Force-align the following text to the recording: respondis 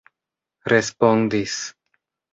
respondis 0.73 1.61